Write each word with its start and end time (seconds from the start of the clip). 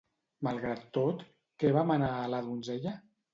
Malgrat 0.45 0.79
tot, 0.97 1.21
què 1.65 1.71
va 1.77 1.85
manar 1.93 2.09
a 2.15 2.25
la 2.37 2.41
donzella? 2.49 2.97